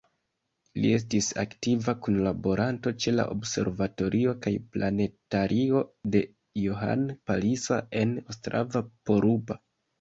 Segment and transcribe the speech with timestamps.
[0.83, 5.85] Li estis aktiva kunlaboranto ĉe la Observatorio kaj planetario
[6.17, 6.25] de
[6.65, 9.63] Johann Palisa en Ostrava-Poruba.